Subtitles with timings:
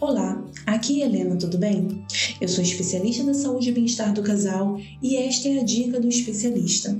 [0.00, 2.02] Olá, aqui é Helena, tudo bem?
[2.40, 6.08] Eu sou especialista da saúde e bem-estar do casal e esta é a dica do
[6.08, 6.98] especialista.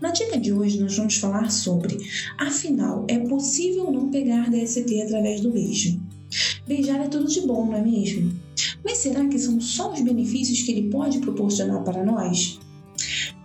[0.00, 1.96] Na dica de hoje nós vamos falar sobre,
[2.36, 6.00] afinal, é possível não pegar DST através do beijo?
[6.66, 8.36] Beijar é tudo de bom, não é mesmo?
[8.84, 12.58] Mas será que são só os benefícios que ele pode proporcionar para nós?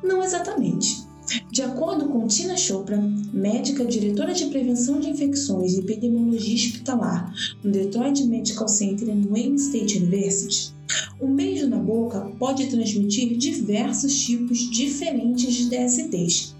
[0.04, 1.07] Não exatamente.
[1.52, 2.98] De acordo com Tina Chopra,
[3.34, 9.56] médica diretora de prevenção de infecções e epidemiologia hospitalar no Detroit Medical Center no Wayne
[9.56, 10.74] State University,
[11.20, 16.56] um beijo na boca pode transmitir diversos tipos diferentes de DSTs,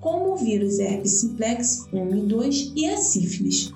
[0.00, 3.72] como o vírus herpes simplex 1 e 2 e a sífilis.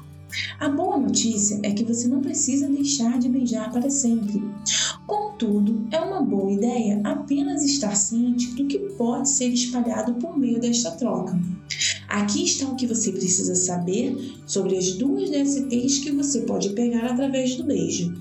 [0.61, 4.43] A boa notícia é que você não precisa deixar de beijar para sempre.
[5.39, 10.59] Contudo, é uma boa ideia apenas estar ciente do que pode ser espalhado por meio
[10.59, 11.39] desta troca.
[12.09, 17.05] Aqui está o que você precisa saber sobre as duas DSTs que você pode pegar
[17.05, 18.15] através do beijo.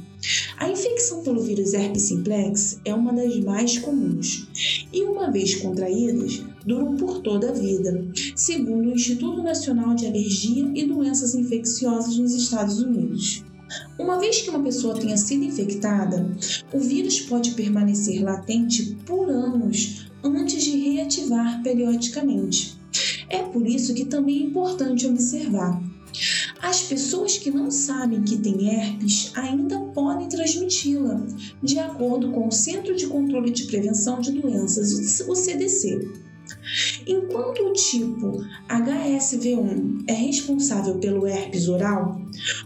[0.58, 4.50] A infecção pelo vírus herpes simplex é uma das mais comuns
[4.92, 10.70] e, uma vez contraídas, duram por toda a vida, segundo o Instituto Nacional de Alergia
[10.76, 13.42] e Doenças Infecciosas nos Estados Unidos.
[13.98, 16.30] Uma vez que uma pessoa tenha sido infectada,
[16.74, 22.78] o vírus pode permanecer latente por anos antes de reativar periodicamente.
[23.30, 25.82] É por isso que também é importante observar
[26.62, 31.22] as pessoas que não sabem que têm herpes ainda podem transmiti-la,
[31.62, 36.25] de acordo com o Centro de Controle de Prevenção de Doenças, o CDC.
[37.08, 42.22] Enquanto o tipo HSV1 é responsável pelo herpes oral,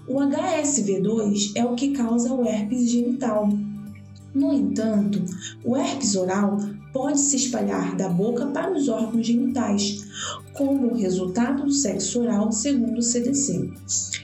[0.08, 3.50] o HSV2 é o que causa o herpes genital.
[4.34, 5.24] No entanto,
[5.64, 6.58] o herpes oral
[6.94, 10.08] pode se espalhar da boca para os órgãos genitais,
[10.54, 13.72] como resultado do sexo oral, segundo o CDC.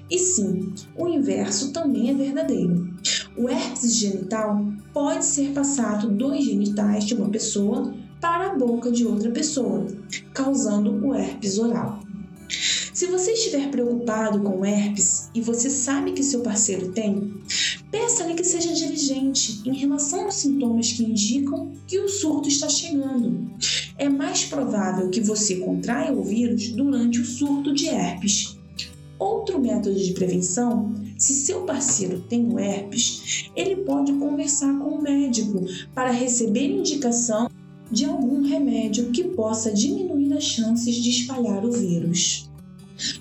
[0.09, 2.89] E sim, o inverso também é verdadeiro.
[3.37, 9.05] O herpes genital pode ser passado dos genitais de uma pessoa para a boca de
[9.05, 9.85] outra pessoa,
[10.33, 11.99] causando o herpes oral.
[12.95, 17.33] Se você estiver preocupado com herpes e você sabe que seu parceiro tem,
[17.91, 23.51] peça-lhe que seja diligente em relação aos sintomas que indicam que o surto está chegando.
[23.97, 28.57] É mais provável que você contraia o vírus durante o surto de herpes.
[29.19, 35.01] Outro método de prevenção, se seu parceiro tem o herpes, ele pode conversar com o
[35.01, 37.49] médico para receber indicação
[37.91, 42.49] de algum remédio que possa diminuir as chances de espalhar o vírus.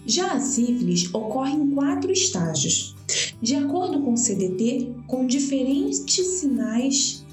[0.07, 2.95] Já a sífilis ocorre em quatro estágios,
[3.43, 7.25] de acordo com o CDT, com diferentes sinais.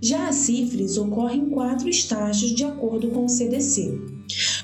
[0.00, 3.98] Já a sífilis ocorre em quatro estágios, de acordo com o CDC,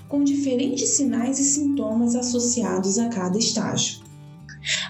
[0.08, 4.05] com diferentes sinais e sintomas associados a cada estágio.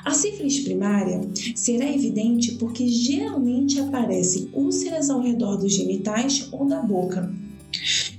[0.06, 1.20] A sífilis primária
[1.56, 7.34] será evidente porque geralmente aparecem úlceras ao redor dos genitais ou da boca.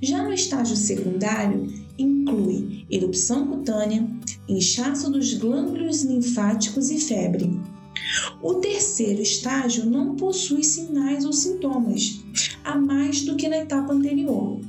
[0.01, 4.05] Já no estágio secundário, inclui erupção cutânea,
[4.49, 7.57] inchaço dos glândulos linfáticos e febre.
[8.43, 12.21] O terceiro estágio não possui sinais ou sintomas,
[12.65, 14.59] a mais do que na etapa anterior.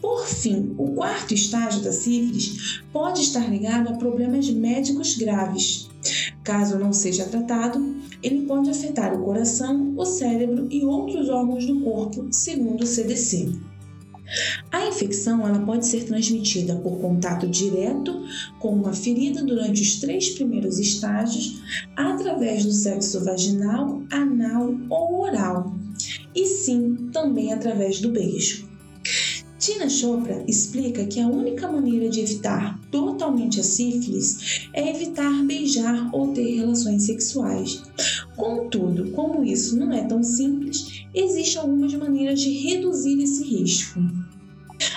[0.00, 5.90] Por fim, o quarto estágio da sífilis pode estar ligado a problemas médicos graves.
[6.44, 11.80] Caso não seja tratado, ele pode afetar o coração, o cérebro e outros órgãos do
[11.80, 13.50] corpo, segundo o CDC.
[14.70, 18.26] A infecção ela pode ser transmitida por contato direto
[18.58, 21.62] com uma ferida durante os três primeiros estágios,
[21.96, 25.74] através do sexo vaginal, anal ou oral,
[26.34, 28.73] e sim também através do beijo.
[29.64, 36.10] Tina Chopra explica que a única maneira de evitar totalmente a sífilis é evitar beijar
[36.12, 37.82] ou ter relações sexuais.
[38.36, 44.00] Contudo, como isso não é tão simples, existem algumas maneiras de reduzir esse risco.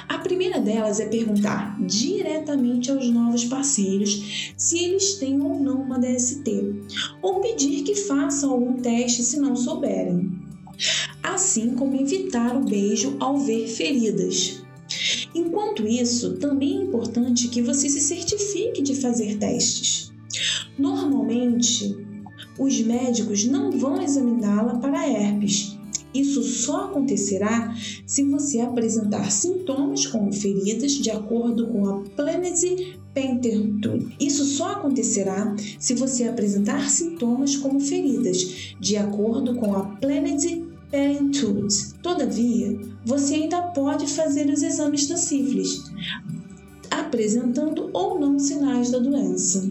[0.09, 5.97] A primeira delas é perguntar diretamente aos novos parceiros se eles têm ou não uma
[5.97, 6.43] DST,
[7.21, 10.45] ou pedir que façam algum teste se não souberem
[11.21, 14.63] assim como evitar o beijo ao ver feridas.
[15.33, 20.11] Enquanto isso, também é importante que você se certifique de fazer testes.
[20.77, 21.95] Normalmente,
[22.57, 25.77] os médicos não vão examiná-la para herpes.
[26.13, 27.75] Isso só acontecerá
[28.05, 34.07] se você apresentar sintomas como feridas de acordo com a Planese Penterton.
[34.19, 41.93] Isso só acontecerá se você apresentar sintomas como feridas de acordo com a Planese Parenthood.
[42.01, 45.83] Todavia, você ainda pode fazer os exames da sífilis,
[46.89, 49.69] apresentando ou não sinais da doença.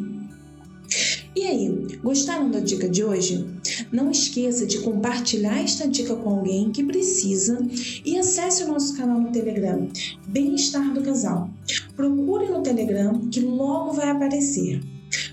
[1.35, 3.47] E aí, gostaram da dica de hoje?
[3.93, 7.59] Não esqueça de compartilhar esta dica com alguém que precisa
[8.05, 9.89] e acesse o nosso canal no Telegram,
[10.27, 11.51] Bem-Estar do Casal.
[11.95, 14.81] Procure no Telegram que logo vai aparecer.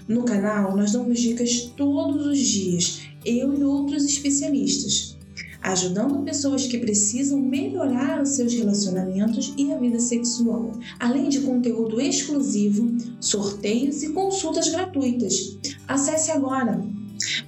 [0.08, 5.18] No canal, nós damos dicas todos os dias, eu e outros especialistas,
[5.64, 12.02] ajudando pessoas que precisam melhorar os seus relacionamentos e a vida sexual, além de conteúdo
[12.02, 15.58] exclusivo, sorteios e consultas gratuitas.
[15.88, 16.84] Acesse agora!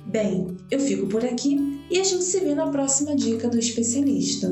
[0.05, 4.51] Bem, eu fico por aqui e a gente se vê na próxima dica do especialista.